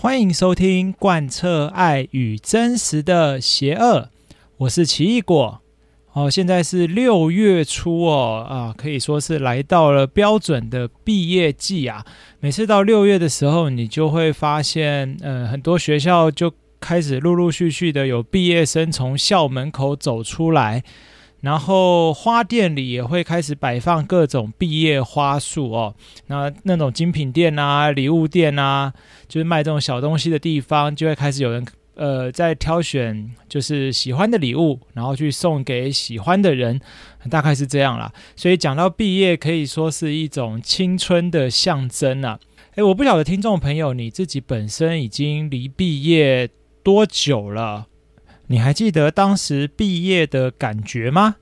[0.00, 4.10] 欢迎收听贯彻爱与真实的邪恶，
[4.58, 5.60] 我是奇异果。
[6.12, 12.06] 哦，现在是六月初哦，啊，可以说是来到了标准的毕业季啊。
[12.38, 20.84] 每次到六月的时候，你就会发现，呃，很多学校就开始陆陆续续的有毕业生从校门口走出来。
[21.40, 25.94] 然后花店里也会开始摆放各种毕业花束哦，
[26.26, 28.92] 那那种精品店啊、礼物店啊，
[29.28, 31.64] 就是卖这种小东西的地方，就会开始有人
[31.94, 36.80] 呃在挑选，就是喜欢的礼物，然后去送给喜欢的人，
[37.30, 38.12] 大概是这样啦。
[38.34, 42.40] 所以讲到毕业，可以说是一种青春的象征啊。
[42.74, 46.48] 诶，我不晓得听众朋友你自己本身已经离毕业
[46.82, 47.86] 多久了？
[48.50, 51.36] 你还记得当时毕业的感觉吗？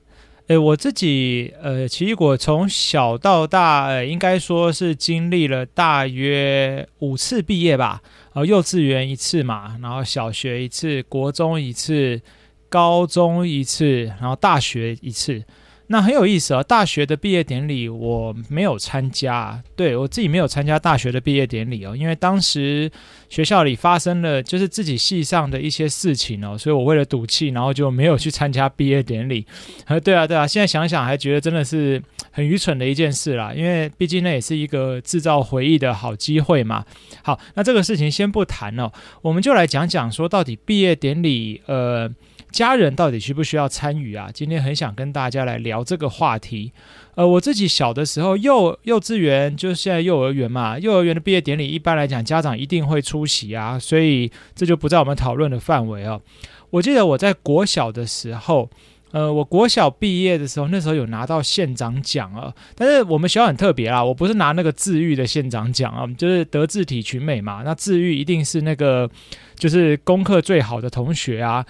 [0.47, 8.01] 诶，我自己呃，奇异果从小到大，呃，应该说是经历了大约五次毕业吧。
[8.33, 12.21] 然后，幼稚园一次嘛，然后小学一次，国中一次，
[12.67, 15.41] 高中一次，然后大学一次。
[15.89, 16.61] 那很有意思啊！
[16.61, 22.91] 大学的毕业典礼我没有参加，对，我自己没有参加大学的毕业典礼哦，因为当时
[23.29, 29.45] 学校里发生了就是自己系上的一些事情哦，所以我为了赌气，然后就没有去参加毕业典礼。
[29.85, 32.01] 呃，对啊，对啊，现在想想还觉得真的是
[32.31, 36.83] 很愚蠢的一件事啦，因为毕竟那也是一个制造回忆的好机会嘛。
[37.23, 38.91] 好，那这个事情先不谈哦，
[39.21, 42.11] 我们就来讲讲说到底毕业典礼，呃。
[42.49, 44.29] 家人到底需不需要参与啊？
[44.33, 46.71] 今天很想跟大家来聊聊这个话题。
[47.15, 56.21] 呃，我自己小的时候，幼幼稚园就是现在幼儿园嘛，幼儿园的毕业典礼一般来讲家长一定会出席啊，所以这就不在我们讨论的范围哦。
[56.69, 58.69] 我记得我在国小的时候，
[59.11, 69.09] 呃，我国小毕业的时候，那时候有拿到县长奖啊，但是我们学校很特别啦，我不是拿那个智育的县长奖啊，就是德智体群美嘛，那智育一定是那个
[69.55, 71.65] 就是功课最好的同学啊。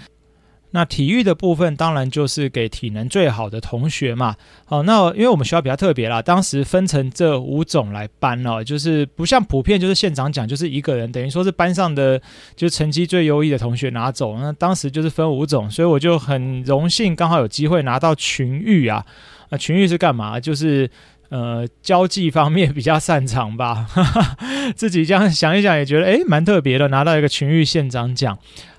[0.72, 4.36] 那体育的部分当然就是给体能最好的同学嘛。
[4.66, 12.22] 好，那因为我们学校比较特别啦，当时分成这五种来颁哦，就是不像普遍就是县长奖就是一个人，等于说是班上的
[12.56, 14.38] 就成绩最优异的同学拿走。
[14.38, 19.06] 那当时就是分五种，所以我就很荣幸刚好有机会拿到群育啊。
[19.50, 20.38] 那群育是干嘛？
[20.38, 20.90] 就是
[21.30, 23.88] 呃交际方面比较擅长吧。
[24.75, 28.38] 自己这样想一想也觉得诶蛮特别的，拿到一个群域县长奖。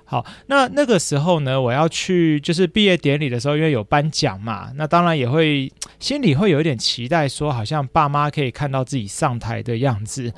[0.09, 5.71] 好，那那个时候呢，我要去就是毕业典礼的时候，因为有颁奖嘛，那当然也会
[6.01, 10.33] 心里会有一点期待，说好像爸妈可以看到自己上台的样子。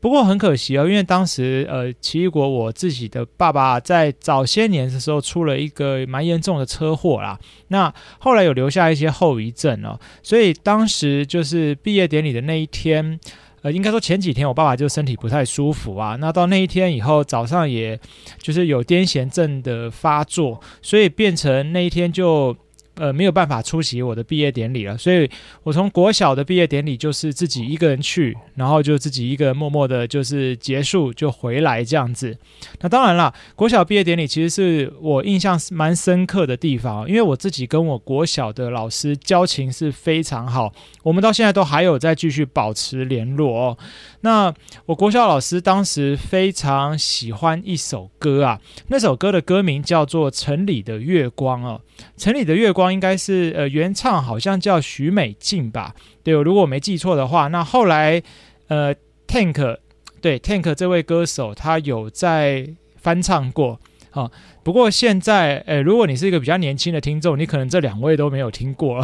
[0.00, 7.38] 不过很可惜哦，因为当时呃，奇异果我自己的爸爸在早些年的时候出了一个蛮严重的车祸啦，
[7.68, 13.20] 那后来有留下一些后遗症哦，所以当时就是毕业典礼的那一天。
[13.62, 17.98] 呃，应该说前几天我爸爸就身体不太舒服啊，那到那一天以后早上也
[18.38, 22.56] 就是有癫痫症的发作，所以变成那一天就。
[23.00, 25.26] 呃，没有办法出席我的毕业典礼了，所以
[25.62, 32.36] 我从国小的毕业典礼就是自己一个人去，然后就自己一个人默默的，就是结束就回来这样子。
[32.80, 40.70] 那当然了，国小毕业典礼其实是我印象蛮深刻的地方，因为我自己跟我国小的老师交情是非常好，
[41.02, 43.78] 我们到现在都还有在继续保持联络哦。
[44.20, 44.52] 那
[44.84, 51.80] 我国小老师当时非常喜欢一首歌啊，那首歌的歌名叫做《城里的月光》哦，
[52.22, 52.88] 《城里的月光》。
[52.92, 55.94] 应该是呃原唱好像叫许美静吧？
[56.22, 58.22] 对，如果我没记错的话，那后来
[58.68, 58.94] 呃
[59.26, 59.78] Tank
[60.20, 63.80] 对 Tank 这位歌手他有在翻唱过
[64.10, 64.30] 好。
[64.62, 69.00] 不过现在呃，如果你是一个比较年轻的听众，你可能这两位都没有听过。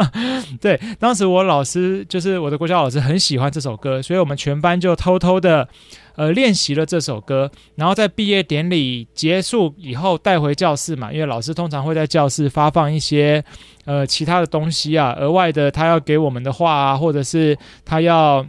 [0.60, 5.68] 对，当时我老师就是我的国小老师很喜欢这首歌，所以我们全班就偷偷的。
[6.14, 13.42] 呃，练习了这首歌，然后在毕业典礼结束以后带回教室嘛，因为老师通常会在教室发放一些
[13.86, 18.44] 呃其他的东西啊，额外的他要给我们的话啊，或者是他要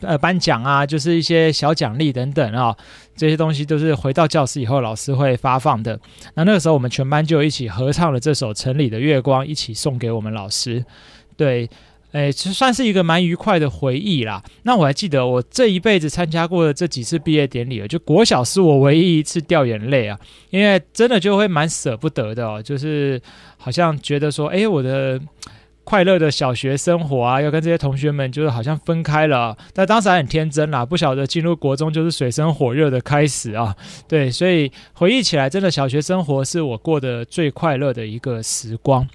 [0.00, 2.76] 呃颁奖啊，就是一些小奖励等等啊，
[3.16, 5.98] 这些东西都是回到教室以后老师会发放的。
[6.34, 10.84] 那那个时候我们全班就一起合唱了这首《城里的月光》，一起送给我们老师。
[11.36, 11.68] 对。
[12.12, 14.42] 哎，其实算是一个蛮愉快的回忆啦。
[14.64, 20.18] 那我还记得我这一辈子参加过的这几次毕业典礼了，就国小是我唯一一次掉眼泪啊，
[20.50, 23.18] 因为真的就会蛮舍不得的哦，就是
[23.56, 25.18] 好像觉得说，哎，我的
[25.84, 33.76] 快乐的小学生活啊，要跟这些同学们就是好像分开了，但当时还很天真啦，不晓得进入国中就是水深火热的开始啊。
[34.06, 39.06] 对，所以回忆起来，真的小学生活是我过得最快乐的一个时光。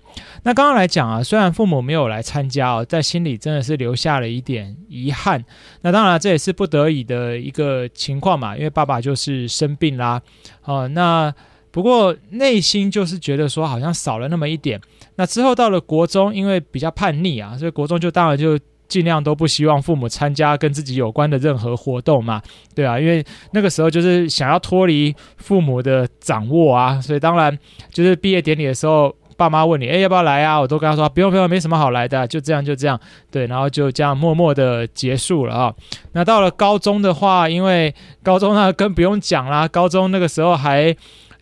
[0.43, 5.43] 那刚刚来讲啊，虽然父母没有来参加哦，在心里真的是留下了一点遗憾。
[5.81, 10.21] 那当然这也是不得已的一个情况嘛，因为爸爸就是生病啦。
[10.63, 11.33] 哦，那。
[11.69, 14.81] 不过内心就是觉得说好像少了那么一点。
[15.17, 22.41] 那之后到了国中，因为比较叛逆啊，所以国中就当然就尽量都不希望父母参加跟自己有关的任何活动嘛，
[22.73, 27.57] 对啊，因为那个时候就是想要脱离父母的掌握啊，所以当然
[27.91, 30.61] 就是毕业典礼的时候，爸妈问你，哎，要不要来啊？
[30.61, 32.97] 我都跟他说不用不用，没什么好来的，就这样就这样，
[33.29, 35.73] 对，然后就这样默默的结束了啊。
[36.13, 37.93] 那到了高中的话，因为
[38.23, 40.95] 高中那更不用讲啦，高中那个时候还。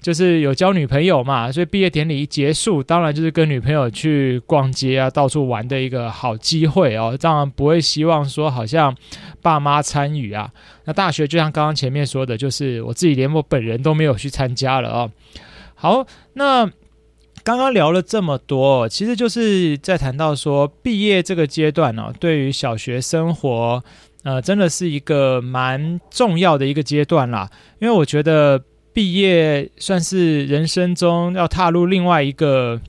[0.06, 7.18] 就是有交女朋友嘛，所以毕业典礼一结束，当然就是跟女朋友去逛街啊，到处玩的一个好机会哦。
[7.20, 8.96] 当然不会希望说好像
[9.42, 10.52] 爸妈参与啊。
[10.84, 15.12] 那大学就像刚刚前面说的，就是我自己连我本人都没有去参加了哦。
[15.74, 16.68] 好，那
[17.44, 23.84] 刚刚聊了这么多，其实就是在谈到说毕业这个阶段呢，对于小学生活，
[24.24, 27.50] 呃，真的是一个蛮重要的一个阶段啦，
[27.80, 28.62] 因为我觉得。
[28.96, 32.80] 毕业算是人生中要踏入另外一个，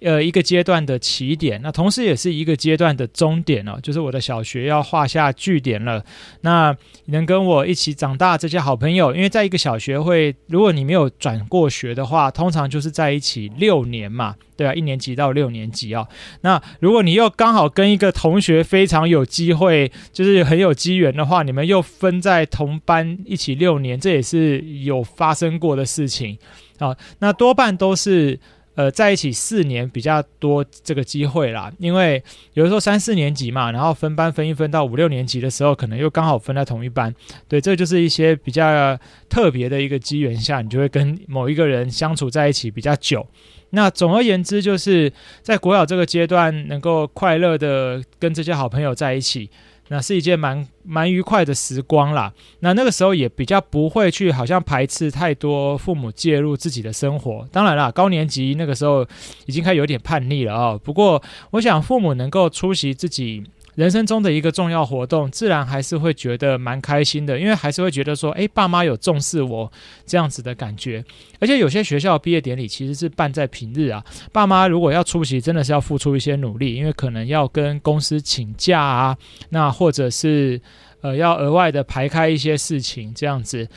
[0.00, 6.04] 呃，一个阶段的起点，那同时也是一个阶段的终点哦，就是我的小学要画下句点了。
[6.42, 14.34] 那能跟我一起长大这些好朋友，因为在一个小学会，如果你没有转过学的话，通常就是在一起六年嘛。
[14.56, 16.08] 对啊，一年级到六年级啊、哦。
[16.40, 26.36] 那如果你又刚好跟一个同学非常有机会，就是很有机缘的话，你们又分在同班一起六年，这也是有发生过的事情
[26.78, 26.96] 啊。
[27.20, 28.38] 那多半都是。
[28.78, 32.22] 呃，在一起四年比较多这个机会啦，因为
[32.54, 37.12] 有的时候三四年级嘛，然后分班分一分到五六年级的时候，可能又刚好分在同一班，
[37.48, 38.96] 对，这就是一些比较
[39.28, 43.26] 特别的一个机缘下，你就会跟某一个人相处在一起比较久。
[43.70, 49.50] 那总而言之，就是在国小这个阶段，能够快乐的跟这些好朋友在一起。
[49.88, 52.32] 那是一件蛮蛮愉快的时光啦。
[52.60, 57.46] 那那个时候也比较不会去好像排斥太多父母介入自己的生活。
[57.50, 59.06] 当然啦，高年级那个时候
[59.46, 63.44] 已经开始有点叛逆了啊、不过我想父母能够出席自己。
[63.78, 69.70] 人生中的一个重要活动，自然还是会觉得蛮开心的，因为还是会觉得说，诶，爸妈有重视我
[70.04, 71.04] 这样子的感觉。
[71.38, 79.16] 而且有些学校毕业典礼其实是办在平日啊，爸妈如果要出席，真的是要付出一些努力，因为可能要跟公司请假啊，
[79.50, 80.60] 那或者是
[81.00, 83.68] 呃要额外的排开一些事情这样子。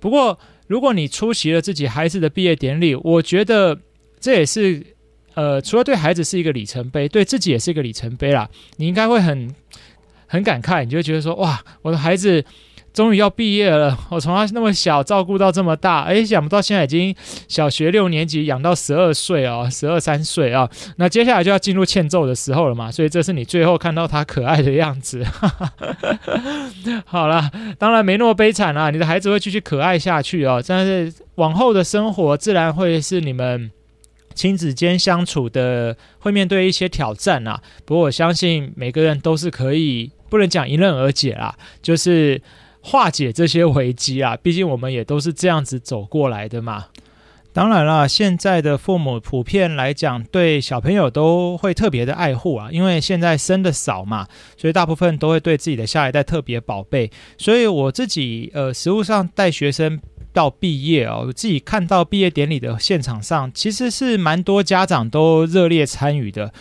[0.00, 0.36] 不过
[0.66, 3.78] 如果你出席了自己孩子的毕业典礼，我觉得
[4.18, 4.84] 这也是。
[5.34, 8.48] 呃，除了对孩子是一个里程碑，对自己也是一个里程碑啦。
[8.76, 9.52] 你应该会很
[10.26, 12.44] 很感慨，你就会觉得说，哇，我的孩子
[12.92, 13.98] 终于要毕业了。
[14.10, 17.12] 我从他那么小照顾到这么大，哎，想不到现在已经
[17.48, 20.70] 小学六年级，养到十二岁哦，十二三岁啊。
[20.96, 25.24] 那接下来就要进入欠揍的时候了嘛，所以这是你最后看到他可爱的样子。
[27.04, 30.62] 好了，当然没那么悲惨啦，你的孩子会继续可爱下去哦。
[30.64, 33.72] 但是往后的生活自然会是你们。
[34.34, 42.42] 亲子间相处的会面对一些挑战啊，不过我相信每个人都是可以，不能讲迎刃而解啦，就是
[42.82, 44.36] 化解这些危机啊。
[44.36, 46.86] 毕竟我们也都是这样子走过来的嘛。
[47.52, 54.26] 当然了，现在的父母普遍来讲，对小朋友都会特别的爱护啊，因为现在生的少嘛，
[54.56, 57.08] 所以大部分都会对自己的下一代特别宝贝。
[57.38, 60.00] 所以我自己呃，实务上带学生。
[60.34, 66.52] 到毕业哦，自己看到毕业典礼的现场上，其实是蛮多家长都热烈参与的。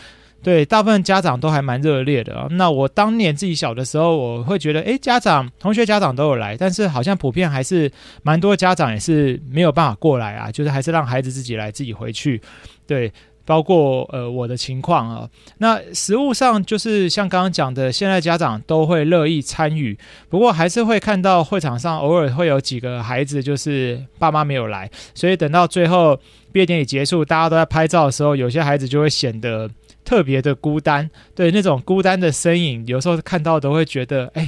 [0.41, 2.47] 对，大部分家长都还蛮热烈的。
[2.51, 7.91] 那我当年自己小的时候，我会觉得，诶，家长、同学、家长都有来，但是好像普遍还是
[8.23, 12.41] 蛮多家长也是没有办法过来啊，就是还是让孩子自己来，自己回去。
[12.85, 13.11] 对。
[13.45, 19.97] 包括呃我的情况啊，那实物上就是像刚刚讲的，现在家长都会乐意参与，
[20.29, 26.17] 不过还是会看到会场上偶尔会有几个孩子就是爸妈没有来，所以等到最后
[26.53, 29.69] 毕业典礼结束，大家都在拍照的时候，有些孩子就会显得
[30.05, 34.47] 特别的孤单，对，那种孤单的身影，有时候看到都会觉得哎。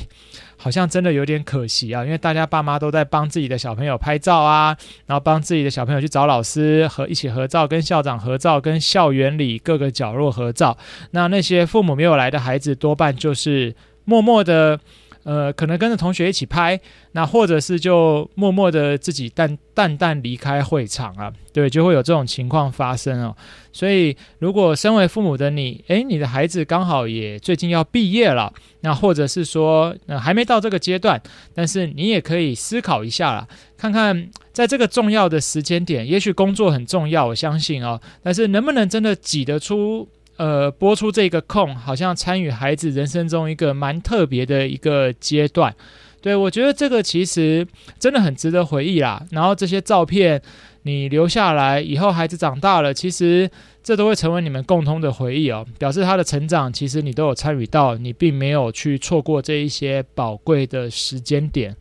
[0.57, 10.75] 好像真的有点可惜啊，因为大家爸妈都在帮自己的小朋友拍照啊，然后帮自己的小朋友去找老师和一起合照，跟校长合照，跟校园里各个角落合照。
[11.12, 14.79] 那那些父母没有来的孩子，多半就是默默的，
[15.25, 16.79] 呃，可能跟着同学一起拍，
[17.13, 23.36] 那或者是就默默的自己淡淡淡离开会场啊，对，就会有这种情况发生哦。
[23.74, 31.20] 所以，如果身为父母的你，诶，你的孩子刚好也最近要毕业了，那或者是说，呃，还没到这个阶段，
[31.55, 40.08] 但是你也可以思考一下啦，看看在这个重要的时间点，也许工作很重要，我相信哦，但是能不能真的挤得出？
[40.37, 45.73] 呃，播出这个空，好像参与孩子人生中一个蛮特别的一个阶段。
[46.21, 47.65] 对，我觉得这个其实
[47.99, 49.23] 真的很值得回忆啦。
[49.31, 50.41] 然后这些照片
[50.81, 53.49] 你留下来以后，孩子长大了，其实
[53.83, 55.65] 这都会成为你们共通的回忆哦。
[55.77, 61.75] 表示他的成长，其实你都有参与到，你并没有去错过这一些宝贵的时间点。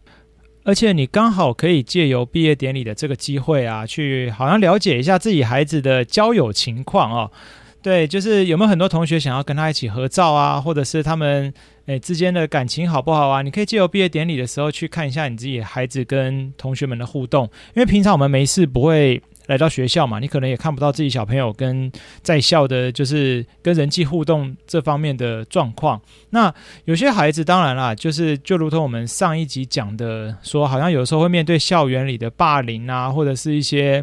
[0.62, 7.30] 而且你刚好可以借由毕业典礼的这个机会啊，去好像了解一下自己孩子的交友情况哦。
[7.84, 11.52] 对，就是有没有很多同学想要跟他一起合照啊，或者是他们
[11.84, 13.42] 诶之间的感情好不好啊？
[13.42, 26.00] 你可以借由毕业典礼的时候去看一下你自己孩子跟同学们的互动，因为平常我们没事不会来到学校嘛，你可能也看不到自己小朋友跟在校的，就是跟人际互动这方面的状况。
[26.30, 26.50] 那
[26.86, 34.02] 有些孩子当然啦，就是就如同我们上一集讲的，说好像有时候会面对校园里的霸凌啊，或者是一些。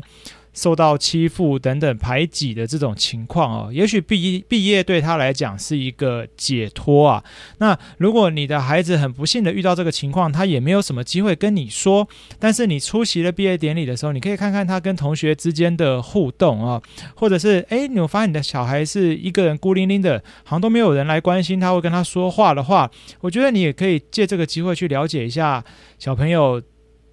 [0.53, 7.24] 受到欺负等等排挤的这种情况哦，也许毕毕业对他来讲是一个解脱啊。
[7.60, 16.81] 那如果你的孩子很不幸的遇到这个情况，他也没有什么机会跟你说，但是你出席了毕业典礼的时候，你可以看看他跟同学之间的互动啊，
[17.15, 22.91] 或者是诶，你有发现你的小孩是一个人孤零零的，好像都没有人来关心他，会跟他说话的话，
[23.22, 25.63] 我觉得你也可以借这个机会去了解一下
[25.98, 26.62] 小朋友。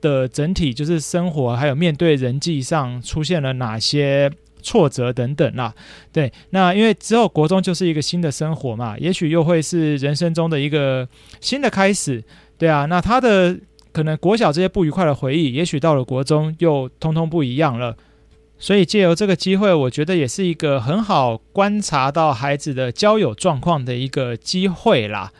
[0.00, 4.30] 的整体就是生活，还有面对人际上出现了哪些
[4.62, 5.74] 挫折等等啦。
[6.12, 11.08] 对，那因为之后国中就是一个新的生活嘛，也许又会是人生中的一个
[11.40, 12.22] 新的开始。
[12.56, 13.56] 对啊，那他的
[13.92, 17.96] 可能国小这些不愉快的回忆，也许到了国中又通通不一样了。
[18.60, 25.32] 所以借由这个机会，我觉得也是一个很好观察到孩子的交友状况的一个机会啦。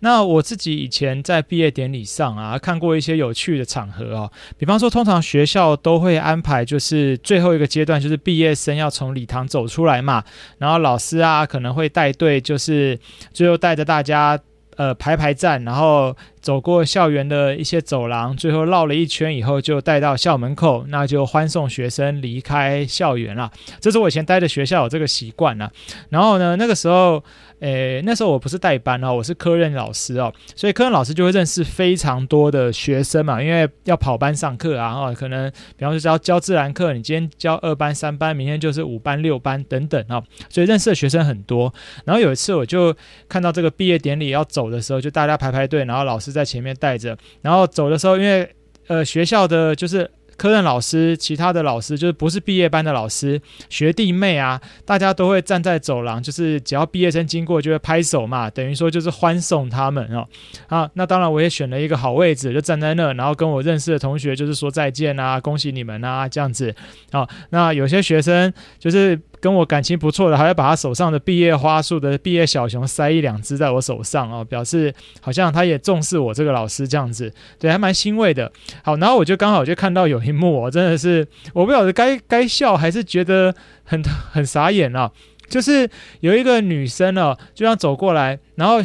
[0.00, 10.22] 那我自己以前在毕业典礼上啊，看过一些有趣的场合哦，比方说，通常学校都会安排，就是最后一个阶段，就是毕业生要从礼堂走出来嘛，
[10.58, 12.98] 然后老师啊可能会带队，就是
[13.32, 14.38] 最后带着大家
[14.76, 23.50] 呃排排站，然后走过校园的一些走廊，最后绕了一圈以后就带到校门口，那就欢送学生离开校园了。
[23.80, 25.68] 这是我以前待的学校有这个习惯啊。
[26.10, 27.24] 然后呢，那个时候。
[27.60, 41.72] 诶，那时候我不是代班哦，我是科任老师哦，所以科任老师就会认识非常多的学生嘛，因为要跑班上课啊，哦，可能比方说教教自然课，你今天教二班、三班，明天就是五班、六班等等哦，所以认识的学生很多。
[42.04, 42.94] 然后有一次我就
[43.28, 48.48] 看到这个毕业典礼要走的时候，就大家排排队，然后老师在前面带着，然后走的时候，因为
[48.86, 50.08] 呃学校的就是。
[50.38, 60.26] 科任老师，其他的老师就是不是毕业班的老师，学弟妹啊，大家都会站在走廊，就是只要毕业生经过就会拍手嘛，等于说就是欢送他们哦。
[60.68, 66.74] 啊，那当然我也选了一个好位置，就站在那，然后跟我认识的同学就是说再见啊，恭喜你们啊，这样子。
[67.10, 69.20] 啊，那有些学生就是。
[69.40, 78.50] 跟我感情不错的，还要把他手上的毕业花束的毕业小熊塞一两只在我手上哦，表示好像他也重视我这个老师这样子，对，还蛮欣慰的。
[78.82, 83.54] 好，然后我就刚好就看到有一幕，我真的是我不晓得该该笑还是觉得
[83.84, 85.10] 很很傻眼啊，
[85.48, 85.88] 就是
[86.20, 88.78] 有一个女生哦，就这样走过来，然后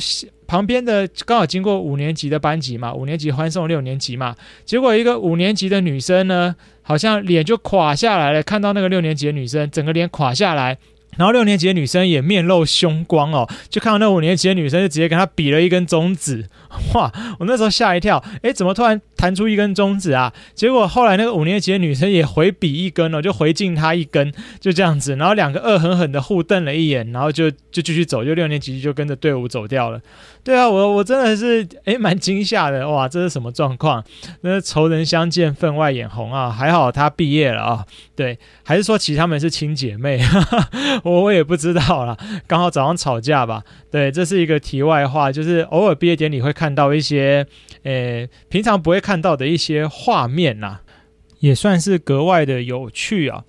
[0.47, 4.35] 旁边的刚好经过五年级的班级嘛，五年级欢送六年级嘛，
[4.65, 6.55] 结果一个五年级的女生呢。
[6.85, 10.77] 好像脸就垮下来了，看到那个六年级的女生，整个脸垮下来，
[11.15, 16.49] 然后六年级的女生也面露凶光哦，就看到那五年级的女生就直接跟她比了一根中指，
[16.93, 17.09] 哇！
[17.39, 20.33] 我那时候吓一跳，诶，怎么突然弹出一根中指啊？
[20.53, 30.01] 结果后来那个五年级的女生也回比一根哦，就回敬她一根，就这样子，然后两个恶狠狠的互瞪了一眼，然后就就继续走，就六年级就跟着队伍走掉了。
[30.43, 33.07] 对啊，我我真的是诶蛮惊吓的哇！
[33.07, 34.03] 这是什么状况？
[34.41, 36.49] 那仇人相见分外眼红啊！
[36.49, 37.85] 还好他毕业了啊。
[38.13, 40.19] 对，还是说其实他们是亲姐妹？
[41.05, 43.63] 我我也不知道啦，刚好早上吵架吧。
[43.89, 47.47] 对，这是一个题外话，就是偶尔毕业典礼会看到一些
[47.83, 50.79] 诶平常不会看到的一些画面呐，
[51.39, 53.43] 也算是格外的有趣啊。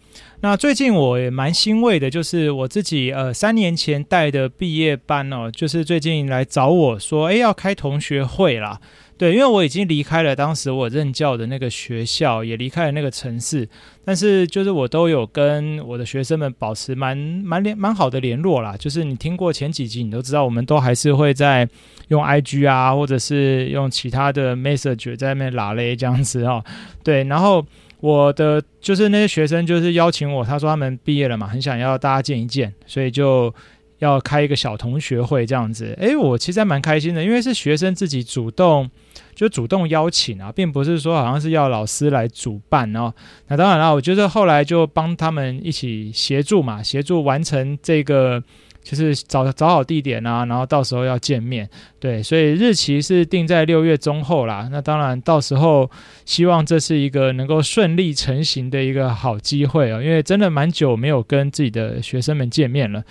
[0.45, 8.79] 那最近我也蛮欣慰的，就是我自己呃三年前带的毕业班哦，就是最近来找我说，诶，要开同学会啦。
[9.17, 13.67] 对，因为我已经离开了当时我任教的那个学校，也离开了那个城市，
[14.05, 18.77] 但是就是我都有跟我的学生们保持蛮蛮联蛮好的联络啦。
[18.77, 21.67] 就是你听过前几集，你都知道，我们都还是会在
[22.09, 26.63] 用 IG 啊，或者是用其他的 Message 在那边拉嘞这样子哦。
[27.03, 27.65] 对，然后
[28.05, 33.55] 我的就是那些学生就是邀请我，他说他们毕业了嘛，很想要大家见一见，所以就。
[34.01, 38.91] 要开一个小同学会这样子，诶，我其实还蛮开心的，因为是学生自己主动，
[39.35, 43.15] 就主动邀请啊，并不是说好像是要老师来主办哦。
[43.47, 48.43] 那当然了，我觉得后来就帮他们一起协助嘛，协助完成这个，
[48.85, 54.69] 就是找找好地点啊，然后到时候要见面，对，所以日期是定在六月中后啦。
[54.71, 55.91] 那当然，到时候
[56.26, 63.03] 希望这是一个能够顺利成行的一个好机会哦，因为真的蛮久没有跟自己的学生们见面了。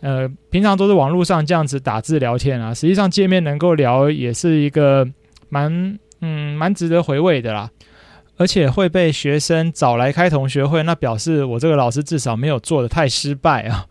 [0.00, 5.04] 呃，平常都是网络上这样子打字聊天啊，实际上见面能够聊也是一个
[5.48, 7.68] 蛮嗯蛮值得回味的啦。
[8.36, 13.86] 而且会被学生找来开同学会，那表示我这个老师至少没有做得太失败啊。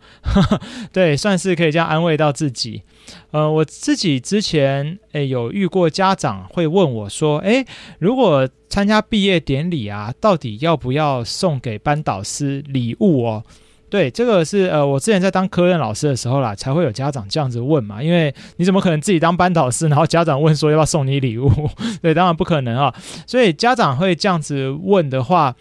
[0.92, 2.82] 对，算是可以这样安慰到自己。
[3.30, 7.64] 呃，我自己之前诶有遇过家长会问我说，诶，
[7.98, 13.44] 如果参加毕业典礼啊，到底要不要送给班导师礼物哦？
[13.88, 21.50] 对，这个是呃，我之前在当科任老师的时候啦，才会有家长这样子问嘛，因为你怎么可能自己当班导师，然后家长问说要不要送你礼物？
[22.02, 22.94] 对，当然不可能啊。
[23.26, 25.54] 所以家长会这样子问的话。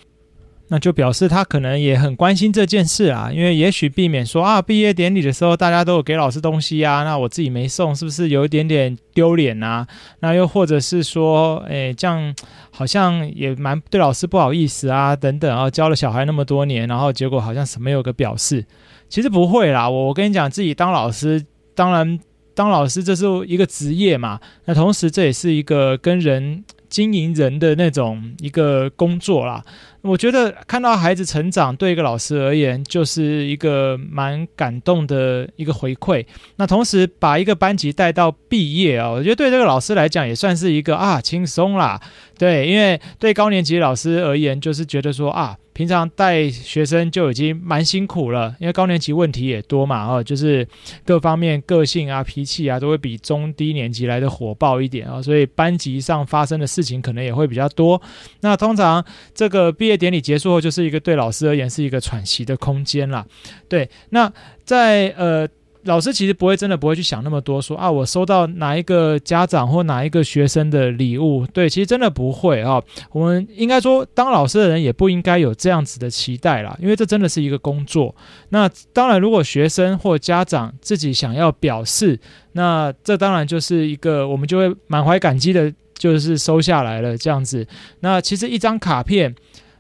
[0.68, 9.86] 那就表示他可能也很关心这件事啊，因为也许避免说啊，毕业典礼的时候大家都有给老师东西啊，那我自己没送，是不是有一点点丢脸啊？
[10.22, 12.34] 那又或者是说，诶，这样
[12.72, 18.66] 好像也蛮对老师不好意思啊，等等啊，教了小孩那么多年，然后结果好像什么有个表示，
[19.08, 19.88] 其实不会啦。
[19.88, 21.46] 我我跟你讲，自己当老师，
[21.76, 22.20] 当然
[22.56, 26.64] 当老师这是一个职业嘛，那同时这也是一个跟人
[26.96, 29.62] 经营人的那种一个工作啦。
[30.00, 36.26] 我觉得看到孩子成长，对一个老师而言，就是一个蛮感动的一个回馈。
[36.56, 42.00] 那同时把一个班级带到毕业啊，我觉得对这个老师来讲也算是一个啊轻松啦。
[42.38, 45.58] 对，因为对高年级老师而言，就是觉得说啊。
[45.76, 50.66] 平常带学生就已经蛮辛苦了，因为高年级问题也多嘛，哦，就是
[51.04, 58.02] 各方面个性啊、脾气啊，都会比中低年级来的火爆一点啊，所以班级上发生的事情可能也会比较多。
[58.40, 59.04] 那通常
[59.34, 63.26] 这个毕业典礼结束后，就是一个对老师而言是一个喘息的空间啦。
[63.68, 64.32] 对，那
[64.64, 65.46] 在呃。
[65.86, 72.82] 老师其实不会真的不会去想那么多说，啊，我收到哪一个家长或哪一个学生的礼物，对，其实真的不会啊。
[73.12, 78.14] 我们应该说，当老师的人也不应该有这样子的期待啦，因为这真的是一个工作。
[78.50, 82.20] 那当然，如果学生或家长自己想要表示，
[82.52, 87.68] 那这当然就是一个我们就会满怀感激的，就是收下来了这样子。
[88.00, 89.36] 那其实一张卡片。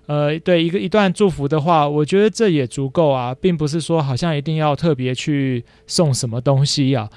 [0.07, 7.09] 呃，对一个一段祝福的话，我觉得这也足够啊，并不是说好像一定要特别去送什么东西呀，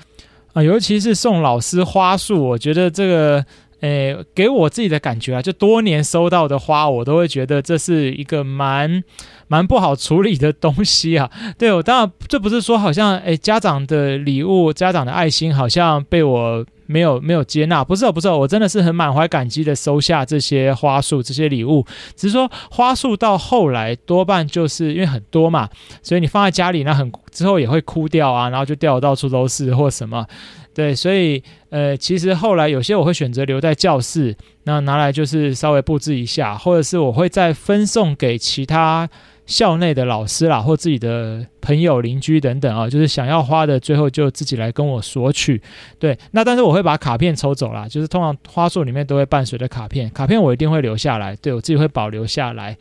[0.55, 3.44] 啊，啊，尤其是送老师花束，我觉得这个，
[3.81, 9.05] 诶，给我自己的感觉啊，就多年收到的花，我都会觉得这是一个蛮
[9.48, 11.31] 蛮不好处理的东西啊。
[11.59, 16.64] 对，我当然这不是说好像，诶，家长的礼物，家长的爱心好像被我。
[16.88, 21.87] 没有没有接纳，不是哦，不是哦，我真的是很满怀感激的收下这些花束、这些礼物。
[22.16, 25.68] 只是说花束到后来多半就是因为很多嘛，
[26.03, 30.27] 所以你放在家里，那很之后也会枯掉啊，然后就掉到处都是或什么。
[30.74, 39.09] 对，所以呃，其实后来有些我会选择留在教室，那拿来就是稍微布置一下，或者是我会再分送给其他
[39.49, 41.45] 校内的老师啦，或自己的。
[41.61, 45.61] 朋友、邻居等等啊，就是想要花的，最后就自己来跟我索取。
[45.99, 52.75] 对，那但是我会把卡片抽走啦，就是通常花束里面都会伴随着卡片，卡片我一定会留下来，对，我自己会保留下来。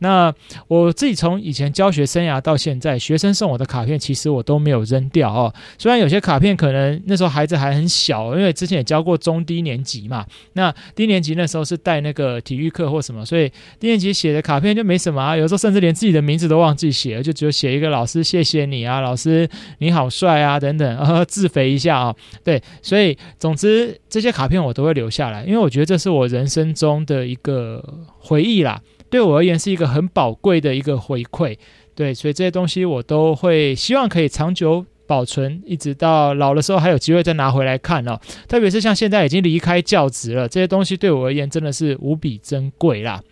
[0.00, 0.32] 那
[0.68, 5.52] 我自己从以前教学生涯到现在，学生送我的卡片，其实我都没有扔掉哦。
[5.76, 10.24] 虽然有些卡片可能那时候孩子还很小，因为之前也教过中低年级嘛。
[10.52, 13.48] 那低年级那时候是带那个体育课或什么，所以
[13.80, 18.24] 低年级写的卡片就没什么啊，有时候甚至连自己自己的名字都忘记写了，就只有写一个老师。
[18.24, 27.84] 谢谢你啊，老师，你好帅啊，等等，呃，自肥一下啊，对，所以总之这些卡片我都会留下来，因为我觉得这是我人生中的一个
[28.18, 31.58] 回忆啦，对我而言是一个很宝贵的一个回馈，
[31.94, 38.18] 对，所以这些东西我都会希望可以长久保存，一直到老的时候还有机会再拿回来看哦，
[38.48, 43.22] 特别是像现在已经离开教职了，这些东西对我而言真的是无比珍贵啦。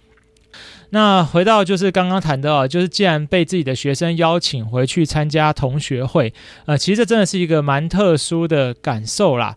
[0.90, 6.32] 那回到就是刚刚谈的啊，就是既然被自己的学生邀请回去参加同学会，
[6.66, 9.56] 呃，其实这真的是一个蛮特殊的感受啦。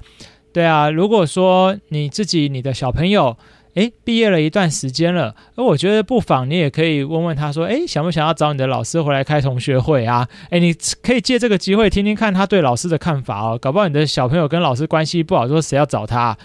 [0.51, 3.37] 对啊，如果说你自己你的小朋友。
[3.75, 10.27] 诶，毕业了一段时间了，而我觉得不妨你也可以问问他说，诶，想不想要找你的老师回来开同学会啊？
[10.49, 13.57] 诶，你可以借这个机会听听看他对老师的看法哦。
[13.61, 16.35] 搞不好你的小朋友跟老师关系不好，说谁要找他？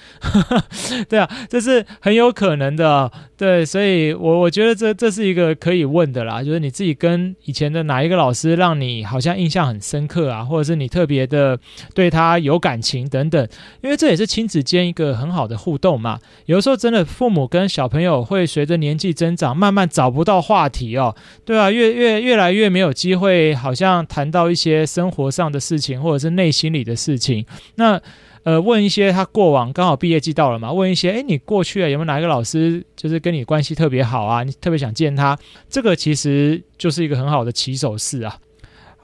[1.08, 3.10] 对啊，这是很有可能的。
[3.36, 11.58] 对，所以我我觉得这这是一个可以问的啦，就是你自己跟以前的哪一个老师让你好像印象很深刻啊，或者是你特别的
[11.94, 13.48] 对他有感情等等，
[13.82, 16.18] 因为这也是亲子间一个很好的互动嘛。
[16.46, 17.04] 有时候真的。
[17.14, 27.46] 父母跟小朋友会随着年纪增长，慢慢找不到话题哦，对啊，越越越来越没有机会，好像谈到一些生活上的事情，或者是内心里的事情。
[27.76, 28.00] 那
[28.44, 34.42] 呃，问一些他过往刚好毕业季到了嘛，问一些，诶，你过去有没有哪一个老师就是跟你关系特别好啊？
[34.42, 38.36] 你特别想见他，这个其实就是一个很好的起手式啊。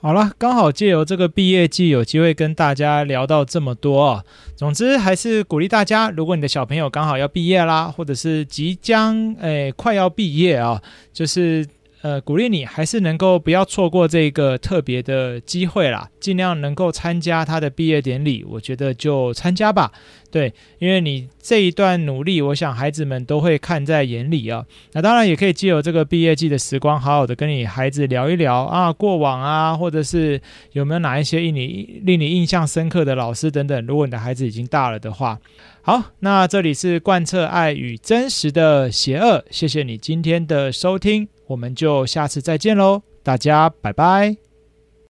[0.03, 4.24] 好了，刚好借由这个毕业季，有机会跟大家聊到这么多啊。
[4.57, 11.66] 总之，还是鼓励大家，如果你的小朋友刚好要毕业啦，或者是即将诶快要毕业啊，就是。
[12.03, 19.93] 呃，鼓励你还是能够不要错过这个特别的机会啦，尽量能够参加他的毕业典礼，我觉得就参加吧。
[20.31, 24.65] 对，因为你这一段努力，我想孩子们都会看在眼里啊。
[24.93, 30.41] 那当然也可以借由这个毕业季的时光，好好的跟你孩子聊一聊啊，过往啊，或者是
[30.73, 33.87] 有没有哪一些令你令你印象深刻的老师等等。
[33.87, 35.39] 如果你的孩子已经大了的话，
[35.83, 41.29] 好，那这里是贯彻爱与真实的邪恶，谢谢你今天的收听。
[41.51, 44.50] 我们就下次再见喽，大家拜拜。